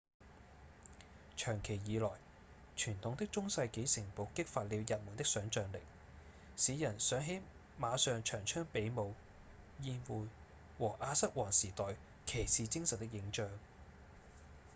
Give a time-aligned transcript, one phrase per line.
[1.37, 2.09] 長期以來
[2.75, 5.77] 傳統的中世紀城堡激發了人們的想像力
[6.57, 7.39] 使人想起
[7.79, 9.13] 馬上長槍比武、
[9.83, 10.25] 宴會
[10.79, 11.95] 和亞瑟王時代
[12.25, 13.47] 騎士精神的影像